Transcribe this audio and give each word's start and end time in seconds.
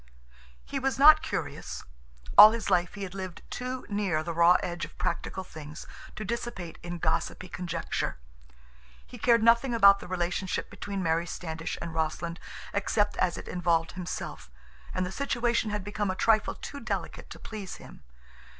He 0.65 0.79
was 0.79 0.97
not 0.97 1.21
curious. 1.21 1.83
All 2.35 2.53
his 2.53 2.71
life 2.71 2.95
he 2.95 3.03
had 3.03 3.13
lived 3.13 3.43
too 3.51 3.85
near 3.87 4.23
the 4.23 4.33
raw 4.33 4.57
edge 4.63 4.83
of 4.83 4.97
practical 4.97 5.43
things 5.43 5.85
to 6.15 6.25
dissipate 6.25 6.79
in 6.81 6.97
gossipy 6.97 7.47
conjecture. 7.47 8.17
He 9.05 9.19
cared 9.19 9.43
nothing 9.43 9.75
about 9.75 9.99
the 9.99 10.07
relationship 10.07 10.71
between 10.71 11.03
Mary 11.03 11.27
Standish 11.27 11.77
and 11.79 11.93
Rossland 11.93 12.39
except 12.73 13.15
as 13.17 13.37
it 13.37 13.47
involved 13.47 13.91
himself, 13.91 14.49
and 14.91 15.05
the 15.05 15.11
situation 15.11 15.69
had 15.69 15.83
become 15.83 16.09
a 16.09 16.15
trifle 16.15 16.55
too 16.55 16.79
delicate 16.79 17.29
to 17.29 17.37
please 17.37 17.75
him. 17.75 18.01